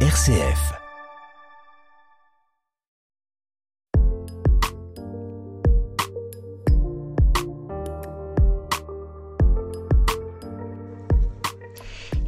[0.00, 0.85] RCF.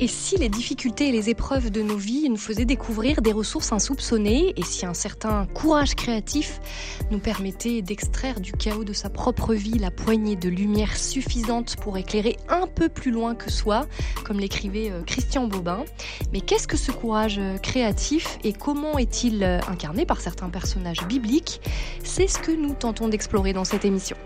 [0.00, 3.72] Et si les difficultés et les épreuves de nos vies nous faisaient découvrir des ressources
[3.72, 6.60] insoupçonnées, et si un certain courage créatif
[7.10, 11.98] nous permettait d'extraire du chaos de sa propre vie la poignée de lumière suffisante pour
[11.98, 13.86] éclairer un peu plus loin que soi,
[14.24, 15.84] comme l'écrivait euh, Christian Bobin.
[16.32, 21.04] Mais qu'est-ce que ce courage euh, créatif et comment est-il euh, incarné par certains personnages
[21.08, 21.60] bibliques?
[22.04, 24.16] C'est ce que nous tentons d'explorer dans cette émission.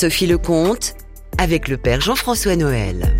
[0.00, 0.94] Sophie Lecomte,
[1.36, 3.14] avec le Père Jean-François Noël.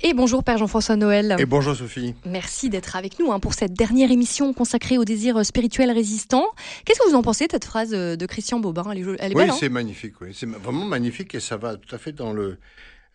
[0.00, 1.36] Et bonjour Père Jean-François Noël.
[1.38, 2.14] Et bonjour Sophie.
[2.24, 6.46] Merci d'être avec nous hein, pour cette dernière émission consacrée au désir spirituel résistant.
[6.86, 8.90] Qu'est-ce que vous en pensez de cette phrase euh, de Christian Bobin?
[8.90, 9.54] Elle est, elle est Oui, hein?
[9.60, 10.18] c'est magnifique.
[10.22, 10.30] Oui.
[10.32, 12.56] C'est vraiment magnifique et ça va tout à fait dans, le,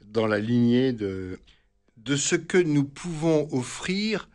[0.06, 1.40] dans la lignée de,
[1.98, 4.30] de ce que nous pouvons offrir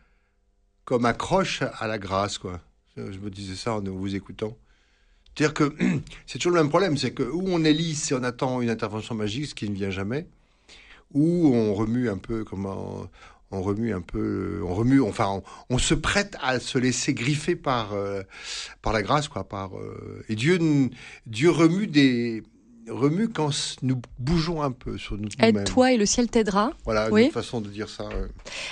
[0.83, 2.37] comme accroche à la grâce.
[2.37, 2.59] Quoi.
[2.97, 4.57] Je me disais ça en vous écoutant.
[5.35, 5.73] C'est-à-dire que
[6.25, 8.69] c'est toujours le même problème, c'est que où on est lisse et on attend une
[8.69, 10.27] intervention magique, ce qui ne vient jamais,
[11.13, 13.07] ou on remue un peu, comment,
[13.51, 17.93] on remue un peu, on remue, enfin, on, se prête à se laisser griffer par
[17.93, 18.23] euh,
[18.81, 20.57] par la grâce, quoi, par euh, et Dieu,
[21.27, 22.43] Dieu remue des
[22.89, 23.51] remue quand
[23.81, 25.57] nous bougeons un peu sur nous- nous-mêmes.
[25.57, 26.71] Aide-toi et le ciel t'aidera.
[26.85, 27.25] Voilà, Oui.
[27.25, 28.07] une façon de dire ça.
[28.07, 28.27] ouais.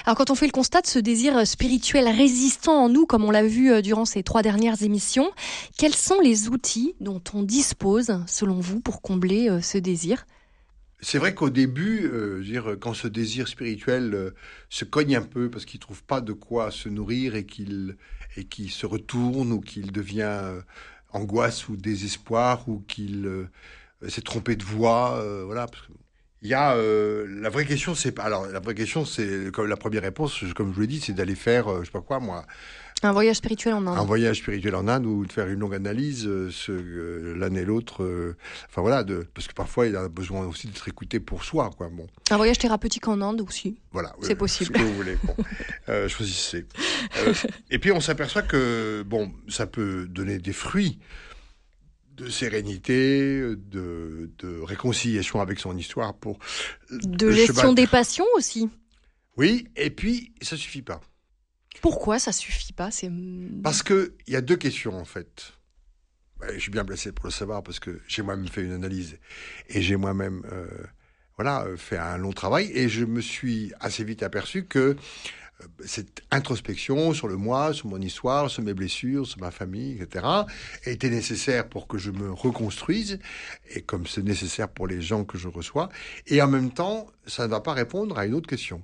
[0.06, 3.32] Alors quand on fait le constat de ce désir spirituel résistant en nous, comme on
[3.32, 5.30] l'a vu euh, durant ces trois dernières émissions,
[5.78, 10.26] quels sont les outils dont on dispose, selon vous, pour combler euh, ce désir?
[11.02, 14.32] C'est vrai qu'au début, euh, dire, quand ce désir spirituel euh,
[14.70, 17.96] se cogne un peu parce qu'il trouve pas de quoi se nourrir et qu'il
[18.36, 20.62] et qu'il se retourne ou qu'il devient euh,
[21.14, 23.48] angoisse ou désespoir ou qu'il euh,
[24.08, 25.67] s'est trompé de voie, euh, voilà.
[25.67, 25.92] parce que
[26.42, 29.67] il y a euh, la vraie question, c'est pas alors la vraie question, c'est comme
[29.67, 31.99] la première réponse, comme je vous l'ai dit, c'est d'aller faire, euh, je sais pas
[31.99, 32.45] quoi, moi,
[33.04, 34.08] Un voyage spirituel en un Inde.
[34.08, 37.65] voyage spirituel en Inde ou de faire une longue analyse, euh, ce, euh, l'un et
[37.65, 38.04] l'autre.
[38.04, 38.38] euh,
[38.70, 41.89] enfin voilà, de, parce que parfois il a besoin aussi d'être écouté pour soi, quoi.
[41.92, 42.08] Bon.
[42.32, 43.77] Un voyage thérapeutique en Inde aussi.
[43.92, 44.15] Voilà.
[44.21, 44.67] C'est euh, possible.
[44.77, 45.17] Ce que vous voulez.
[45.21, 45.36] Bon.
[45.89, 46.65] Euh, choisissez.
[47.17, 47.33] Euh,
[47.70, 50.99] et puis on s'aperçoit que bon, ça peut donner des fruits
[52.20, 56.38] de sérénité, de, de réconciliation avec son histoire pour
[56.92, 57.76] De gestion cheval.
[57.76, 58.70] des passions aussi.
[59.38, 61.00] Oui, et puis ça suffit pas
[61.82, 62.92] Pourquoi ça suffit pas?
[62.92, 63.10] C'est
[63.64, 65.54] parce que il y a deux questions en fait.
[66.54, 69.18] Je suis bien placé pour le savoir parce que j'ai moi-même fait une analyse
[69.70, 70.68] et j'ai moi-même euh,
[71.38, 74.96] voilà euh, fait un long travail et je me suis assez vite aperçu que
[75.86, 80.25] cette introspection sur le moi, sur mon histoire, sur mes blessures, sur ma famille, etc.,
[80.86, 83.20] était nécessaire pour que je me reconstruise,
[83.71, 85.89] et comme c'est nécessaire pour les gens que je reçois,
[86.27, 88.81] et en même temps, ça ne va pas répondre à une autre question.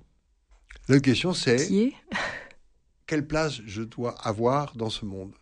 [0.88, 1.94] L'autre question, c'est qui est?
[3.08, 5.34] quelle place je dois avoir dans ce monde?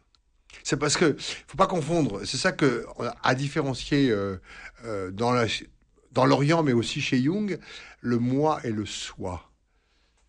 [0.64, 2.24] C'est parce que faut pas confondre.
[2.26, 2.86] C'est ça que
[3.24, 4.38] à différencier euh,
[4.86, 5.48] euh, dans la-
[6.12, 7.58] dans l'Orient, mais aussi chez Jung,
[8.02, 9.50] le moi et le soi.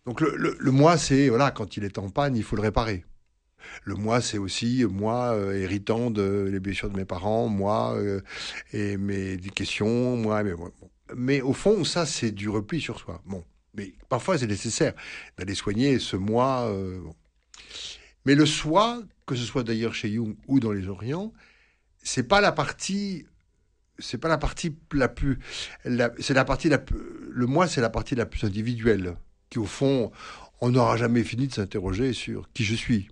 [0.05, 3.05] Donc le, moi, c'est voilà, quand il est en panne, il faut le réparer.
[3.83, 8.21] Le moi, c'est aussi moi euh, héritant de les blessures de mes parents, moi euh,
[8.73, 10.43] et mes questions, moi.
[10.43, 10.71] Mais, bon.
[11.15, 13.21] mais au fond, ça, c'est du repli sur soi.
[13.25, 13.43] Bon,
[13.73, 14.93] mais parfois, c'est nécessaire
[15.37, 16.67] d'aller soigner ce moi.
[16.69, 17.15] euh, bon.
[18.25, 21.33] Mais le soi, que ce soit d'ailleurs chez Jung ou dans les Orients,
[22.03, 23.25] c'est pas la partie,
[23.99, 25.39] c'est pas la partie la plus,
[26.19, 26.99] c'est la partie la plus,
[27.31, 29.15] le moi, c'est la partie la plus individuelle,
[29.49, 30.11] qui au fond,
[30.61, 33.09] on n'aura jamais fini de s'interroger sur qui je suis.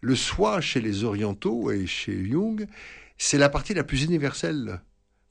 [0.00, 2.66] Le soi chez les orientaux et chez Jung,
[3.16, 4.80] c'est la partie la plus universelle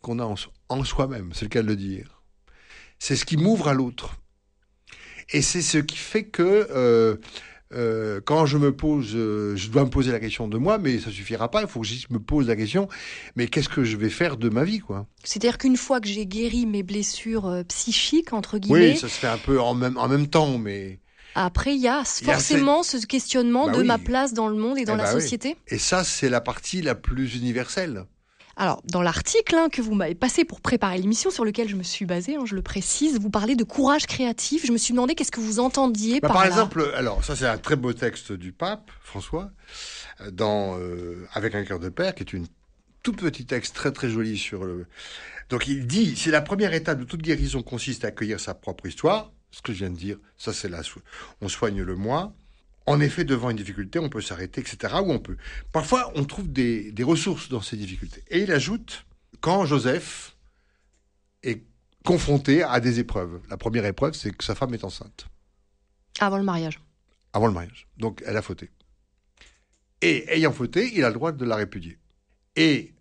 [0.02, 2.24] qu'on a en, so- en soi-même, c'est le cas de le dire.
[3.00, 4.16] C'est ce qui m'ouvre à l'autre.
[5.30, 7.18] Et c'est ce qui fait que euh,
[7.76, 11.00] euh, quand je me pose, euh, je dois me poser la question de moi, mais
[11.00, 11.62] ça suffira pas.
[11.62, 12.88] Il faut que je me pose la question.
[13.36, 15.08] Mais qu'est-ce que je vais faire de ma vie, quoi?
[15.24, 19.18] C'est-à-dire qu'une fois que j'ai guéri mes blessures euh, psychiques, entre guillemets, Oui, ça se
[19.20, 21.00] fait un peu en même en même temps, mais
[21.36, 23.88] après il y a Il y a forcément ce questionnement Bah de oui.
[23.88, 25.22] ma place dans le monde et dans Eh la bah oui.
[25.22, 25.56] société.
[25.68, 28.06] et ça c'est la partie la plus universelle.
[28.56, 31.82] Alors, dans l'article hein, que vous m'avez passé pour préparer l'émission, sur lequel je me
[31.84, 34.66] suis basée, hein, je le précise, vous parlez de courage créatif.
[34.66, 36.50] Je me suis demandé qu'est-ce que vous entendiez Bah, par, par là.
[36.50, 39.50] exemple, alors ça c'est un très beau texte du pape François
[40.22, 42.46] euh, dans euh, avec un cœur de père, qui est une
[43.02, 44.86] tout petit texte très très joli sur le.
[45.50, 48.86] Donc il dit, c'est la première étape de toute guérison consiste à accueillir sa propre
[48.86, 49.32] histoire.
[49.52, 51.02] Ce que je viens de dire, ça c'est la, so-
[51.42, 52.34] on soigne le moi.
[52.86, 54.96] En effet, devant une difficulté, on peut s'arrêter, etc.
[55.04, 55.38] Ou on peut.
[55.72, 58.24] Parfois, on trouve des, des ressources dans ces difficultés.
[58.30, 59.06] Et il ajoute
[59.40, 60.36] quand Joseph
[61.44, 61.64] est
[62.04, 63.42] confronté à des épreuves.
[63.50, 65.28] La première épreuve, c'est que sa femme est enceinte.
[66.20, 66.80] Avant le mariage.
[67.32, 67.88] Avant le mariage.
[67.98, 68.70] Donc, elle a fauté.
[70.02, 71.98] Et ayant fauté, il a le droit de la répudier.
[72.56, 72.94] Et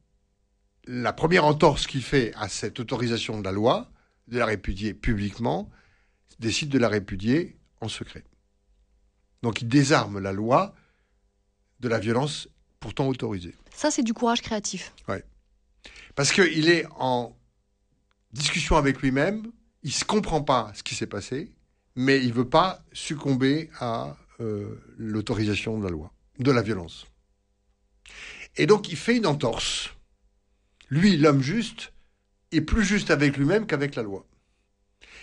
[0.86, 3.90] la première entorse qu'il fait à cette autorisation de la loi,
[4.28, 5.70] de la répudier publiquement,
[6.38, 8.24] décide de la répudier en secret.
[9.42, 10.74] Donc il désarme la loi
[11.80, 12.48] de la violence
[12.80, 13.54] pourtant autorisée.
[13.74, 14.92] Ça, c'est du courage créatif.
[15.08, 15.16] Oui.
[16.14, 17.36] Parce qu'il est en
[18.32, 19.50] discussion avec lui-même,
[19.82, 21.52] il ne se comprend pas ce qui s'est passé,
[21.96, 27.06] mais il ne veut pas succomber à euh, l'autorisation de la loi, de la violence.
[28.56, 29.90] Et donc il fait une entorse.
[30.88, 31.92] Lui, l'homme juste,
[32.52, 34.26] est plus juste avec lui-même qu'avec la loi.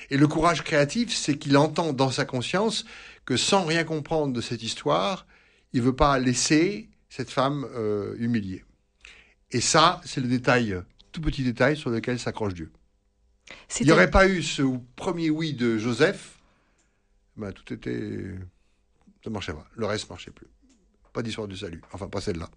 [0.10, 2.86] Et le courage créatif, c'est qu'il entend dans sa conscience
[3.30, 5.28] que sans rien comprendre de cette histoire,
[5.72, 8.66] il ne veut pas laisser cette femme euh, humiliée.
[9.52, 10.81] Et ça, c'est le détail,
[11.12, 12.72] tout petit détail sur lequel s'accroche Dieu.
[13.80, 14.64] Il n'y aurait pas eu ce
[14.96, 16.40] premier oui de Joseph,
[17.38, 18.34] ben, tout était.
[19.24, 19.68] Ça marchait pas.
[19.75, 20.48] Le reste ne marchait plus.
[21.14, 21.82] Pas d'histoire du salut.
[21.94, 22.50] Enfin, pas celle-là.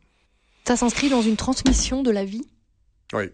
[0.66, 2.48] Ça s'inscrit dans une transmission de la vie?
[3.12, 3.24] Oui.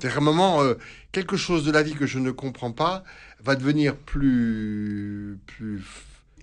[0.00, 0.74] C'est à un moment, euh,
[1.12, 3.04] quelque chose de la vie que je ne comprends pas
[3.40, 5.38] va devenir plus.
[5.46, 5.82] plus...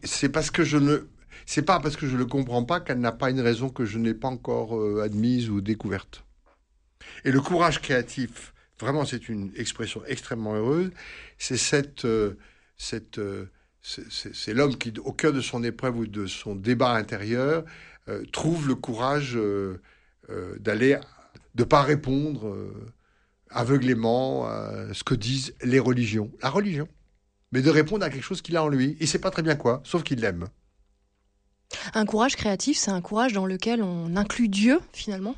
[0.06, 1.08] C'est parce que je ne.
[1.46, 3.98] C'est pas parce que je ne comprends pas qu'elle n'a pas une raison que je
[3.98, 6.24] n'ai pas encore euh, admise ou découverte.
[7.24, 10.92] Et le courage créatif, vraiment, c'est une expression extrêmement heureuse.
[11.38, 12.06] C'est cette.
[12.06, 12.38] Euh,
[12.78, 13.20] cette
[13.82, 17.64] c'est l'homme qui, au cœur de son épreuve ou de son débat intérieur,
[18.32, 19.38] trouve le courage
[20.60, 20.98] d'aller,
[21.54, 22.58] de pas répondre
[23.52, 26.32] aveuglément à ce que disent les religions.
[26.42, 26.88] La religion.
[27.56, 28.98] Mais de répondre à quelque chose qu'il a en lui.
[29.00, 30.50] Il ne sait pas très bien quoi, sauf qu'il l'aime.
[31.94, 35.38] Un courage créatif, c'est un courage dans lequel on inclut Dieu, finalement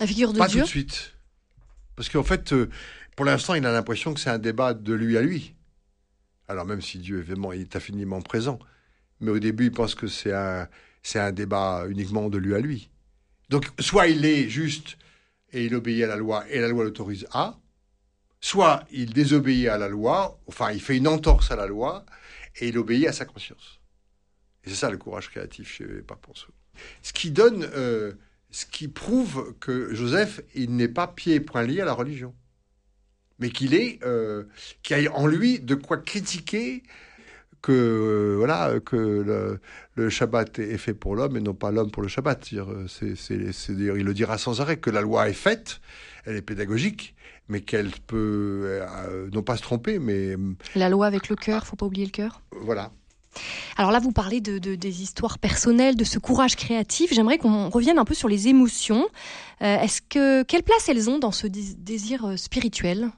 [0.00, 1.12] La figure de Dieu Pas tout de suite.
[1.94, 2.68] Parce qu'en fait, euh,
[3.14, 5.54] pour l'instant, il a l'impression que c'est un débat de lui à lui.
[6.48, 8.58] Alors même si Dieu, évidemment, il est infiniment présent.
[9.20, 10.66] Mais au début, il pense que c'est un,
[11.04, 12.90] c'est un débat uniquement de lui à lui.
[13.50, 14.98] Donc, soit il est juste
[15.52, 17.59] et il obéit à la loi et la loi l'autorise à,
[18.40, 22.04] soit il désobéit à la loi, enfin il fait une entorse à la loi
[22.56, 23.80] et il obéit à sa conscience.
[24.64, 26.52] Et c'est ça le courage créatif chez Paponceau.
[27.02, 28.12] Ce qui donne, euh,
[28.50, 32.34] ce qui prouve que Joseph, il n'est pas pied et point lié à la religion,
[33.38, 34.44] mais qu'il est, euh,
[34.82, 36.82] qu'il a en lui de quoi critiquer
[37.62, 39.60] que euh, voilà que le,
[39.94, 42.44] le, Shabbat est fait pour l'homme et non pas l'homme pour le Shabbat.
[42.88, 45.80] C'est, c'est, c'est, il le dira sans arrêt que la loi est faite,
[46.24, 47.14] elle est pédagogique,
[47.48, 50.36] mais qu'elle peut euh, non pas se tromper, mais
[50.74, 52.42] la loi avec le cœur, faut pas oublier le cœur.
[52.52, 52.90] Voilà.
[53.76, 57.14] Alors là, vous parlez de, de, des histoires personnelles, de ce courage créatif.
[57.14, 59.06] J'aimerais qu'on revienne un peu sur les émotions.
[59.62, 63.10] Euh, est-ce que quelle place elles ont dans ce désir spirituel?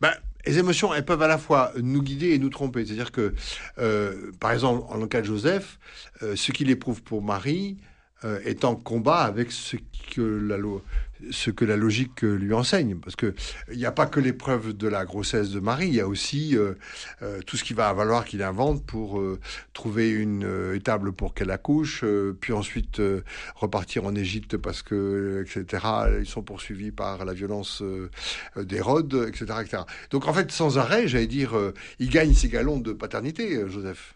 [0.00, 0.12] Ben,
[0.46, 2.84] les émotions, elles peuvent à la fois nous guider et nous tromper.
[2.84, 3.34] C'est-à-dire que,
[3.78, 5.78] euh, par exemple, en le cas de Joseph,
[6.22, 7.78] euh, ce qu'il éprouve pour Marie
[8.24, 9.76] euh, est en combat avec ce
[10.14, 10.56] que la,
[11.30, 12.96] ce que la logique lui enseigne.
[12.96, 13.34] Parce qu'il
[13.74, 16.74] n'y a pas que l'épreuve de la grossesse de Marie, il y a aussi euh,
[17.22, 19.38] euh, tout ce qui va valoir qu'il invente pour euh,
[19.72, 22.04] trouver une étable pour qu'elle accouche,
[22.40, 23.00] puis ensuite
[23.54, 25.84] repartir en Égypte parce que, etc.,
[26.20, 27.82] ils sont poursuivis par la violence
[28.56, 29.82] d'Hérode, etc., etc.
[30.10, 31.54] Donc en fait, sans arrêt, j'allais dire,
[31.98, 34.14] il gagne ses galons de paternité, Joseph.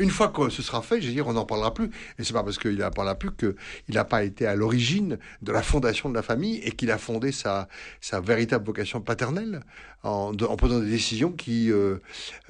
[0.00, 1.90] Une fois que ce sera fait, je veux dire, on n'en parlera plus.
[2.18, 3.54] Et c'est pas parce qu'il n'en parlera plus qu'il
[3.90, 7.32] n'a pas été à l'origine de la fondation de la famille et qu'il a fondé
[7.32, 7.68] sa,
[8.00, 9.60] sa véritable vocation paternelle
[10.02, 11.96] en, en prenant des décisions qui, euh,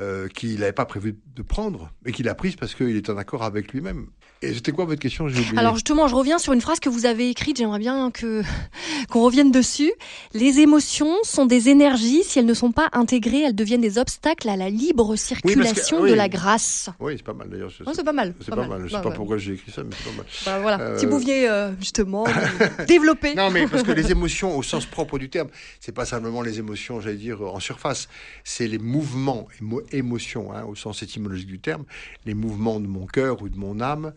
[0.01, 3.17] euh, qu'il n'avait pas prévu de prendre, mais qu'il a prises parce qu'il est en
[3.17, 4.07] accord avec lui-même.
[4.43, 5.27] Et c'était quoi votre question?
[5.59, 7.59] Alors justement, je reviens sur une phrase que vous avez écrite.
[7.59, 8.43] J'aimerais bien que
[9.11, 9.93] qu'on revienne dessus.
[10.33, 12.25] Les émotions sont des énergies.
[12.25, 16.15] Si elles ne sont pas intégrées, elles deviennent des obstacles à la libre circulation de
[16.15, 16.89] la grâce.
[17.01, 17.71] Oui, c'est pas mal d'ailleurs.
[17.71, 18.35] c'est pas mal.
[18.41, 18.83] C'est pas, mal.
[18.87, 20.27] Je sais pas pourquoi j'ai écrit ça, mais c'est pas mal.
[20.47, 20.81] Bah, voilà.
[20.81, 22.25] Euh, si vous pouviez euh, justement
[22.89, 23.35] développer.
[23.35, 25.49] Non, mais parce que les émotions, au sens propre du terme,
[25.81, 28.09] c'est pas simplement les émotions, j'allais dire en surface.
[28.45, 29.49] C'est les mouvements,
[29.93, 31.85] émotions, hein, au sens étymologique du terme,
[32.25, 34.13] les mouvements de mon cœur ou de mon âme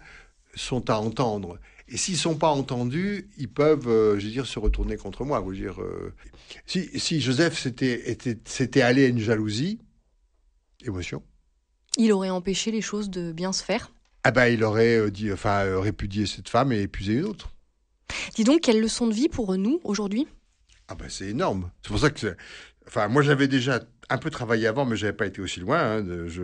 [0.56, 1.60] sont à entendre.
[1.88, 5.44] Et s'ils sont pas entendus, ils peuvent, euh, je veux dire, se retourner contre moi.
[5.50, 6.13] Je dire, euh,
[6.65, 9.80] si, si, Joseph s'était allé à une jalousie,
[10.86, 11.24] émotion.
[11.98, 13.92] Il aurait empêché les choses de bien se faire.
[14.24, 17.53] Ah ben, il aurait euh, dit, enfin, répudié cette femme et épuisé une autre.
[18.36, 20.27] Dis donc, quelle leçon de vie pour nous aujourd'hui?
[20.88, 21.72] Ah ben c'est énorme.
[21.82, 22.36] C'est pour ça que,
[22.88, 25.80] enfin, moi j'avais déjà un peu travaillé avant, mais j'avais pas été aussi loin.
[25.80, 26.44] Hein, je,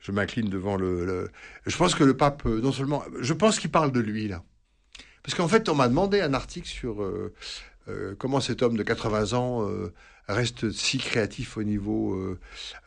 [0.00, 1.30] je m'incline devant le,
[1.66, 4.42] Je pense que le pape, euh, non seulement, je pense qu'il parle de lui là,
[5.22, 7.32] parce qu'en fait, on m'a demandé un article sur euh,
[7.88, 9.68] euh, comment cet homme de 80 ans
[10.28, 12.36] reste si créatif au niveau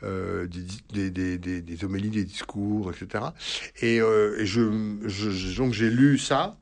[0.02, 3.26] des, des, des, des, homélies, des discours, etc.
[3.82, 6.58] Et, et je, donc j'ai lu ça.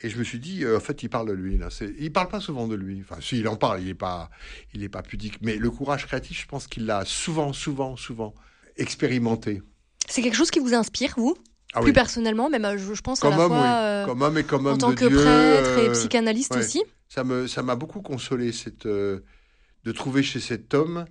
[0.00, 1.58] Et je me suis dit, en fait, il parle de lui.
[1.58, 1.68] Là.
[1.98, 3.00] Il parle pas souvent de lui.
[3.00, 4.30] Enfin, si, il en parle, il n'est pas,
[4.72, 5.38] il est pas pudique.
[5.42, 8.32] Mais le courage créatif, je pense qu'il l'a souvent, souvent, souvent
[8.76, 9.60] expérimenté.
[10.08, 11.36] C'est quelque chose qui vous inspire, vous?
[11.74, 14.38] Ah Plus personnellement, même euh, je, pense comme à la homme, fois euh, comme homme
[14.38, 16.82] et comme homme en tant de que prêtre et euh, psychanalyste aussi.
[17.10, 19.22] Ça me ça m'a beaucoup consolé cette de
[19.94, 21.04] trouver chez cet homme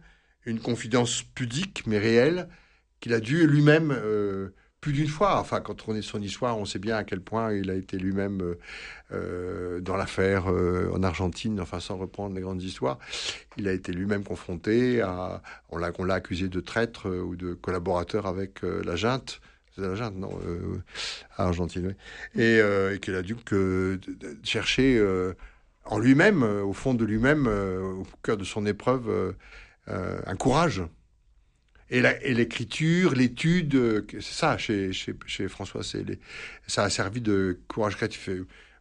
[0.45, 2.49] une confidence pudique mais réelle
[2.99, 3.95] qu'il a dû lui-même
[4.87, 5.37] plus d'une fois.
[5.37, 7.97] Enfin, quand on connaît son histoire, on sait bien à quel point il a été
[7.97, 8.57] lui-même euh,
[9.11, 12.97] euh, dans l'affaire euh, en Argentine, enfin sans reprendre les grandes histoires,
[13.57, 15.41] il a été lui-même confronté à,
[15.71, 19.41] on l'a, l'a accusé de traître ou de collaborateur avec la junte.
[19.75, 20.39] C'est la junte, non
[21.35, 22.41] À Argentine, oui.
[22.41, 22.59] Et,
[22.93, 23.99] et qu'il a dû que
[24.43, 25.05] chercher
[25.83, 29.35] en lui-même, au fond de lui-même, au cœur de son épreuve,
[29.87, 30.81] un courage
[31.89, 35.81] et l'écriture, l'étude, euh, c'est ça chez, chez, François,
[36.67, 38.29] ça a servi de courage créatif.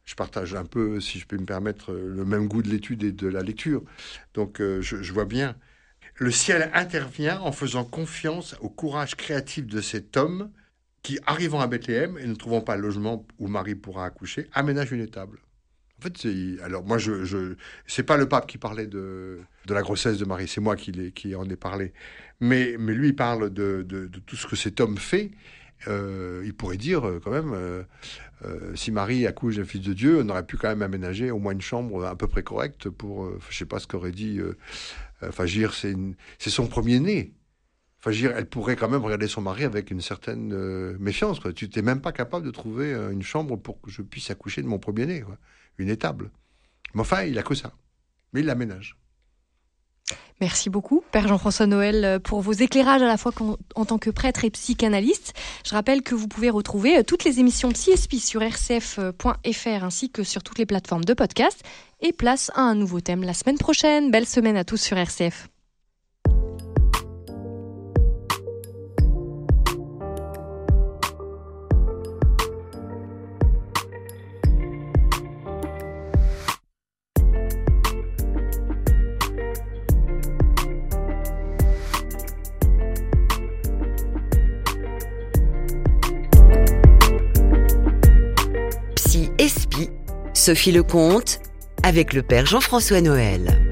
[0.04, 3.12] Je partage un peu, si je peux me permettre, le même goût de l'étude et
[3.12, 3.82] de la lecture.
[4.34, 5.56] Donc euh, je, je vois bien.
[6.16, 10.50] Le ciel intervient en faisant confiance au courage créatif de cet homme
[11.02, 15.02] qui, arrivant à Bethléem et ne trouvant pas logement où Marie pourra accoucher, aménage une
[15.02, 15.38] étable.
[15.99, 16.29] En fait,
[16.62, 17.55] alors moi je, je
[17.87, 21.49] c'est pas le pape qui parlait de, la grossesse de Marie, c'est moi qui, en
[21.49, 21.93] ai parlé.
[22.41, 25.31] Mais, lui il parle de, tout ce que cet homme fait.
[25.88, 27.85] Euh, il pourrait dire euh, quand même, euh,
[28.75, 31.53] si Marie accouche d'un fils de Dieu, on aurait pu quand même aménager au moins
[31.53, 34.41] une chambre à peu près correcte pour, je sais pas ce qu'aurait dit.
[35.23, 37.33] Enfin, c'est son premier né.
[38.07, 41.41] Dire, elle pourrait quand même regarder son mari avec une certaine méfiance.
[41.57, 44.69] Tu n'es même pas capable de trouver une chambre pour que je puisse accoucher de
[44.69, 45.25] mon premier né.
[45.78, 46.30] Une étable.
[46.95, 47.73] Mais enfin, il a que ça.
[48.33, 48.97] Mais il l'aménage.
[50.40, 53.33] Merci beaucoup, Père Jean-François Noël, pour vos éclairages à la fois
[53.75, 55.33] en, tant que prêtre et psychanalyste.
[55.64, 60.25] Je rappelle que vous pouvez retrouver euh, toutes les émissions PsySP sur rcf.fr ainsi que
[60.25, 61.62] sur toutes les plateformes de podcast.
[62.02, 64.11] Et place à un nouveau thème la semaine prochaine.
[64.11, 65.49] Belle semaine à tous sur RCF.
[90.47, 91.41] Sophie Lecomte
[91.83, 93.65] avec le Père Jean-François Noël.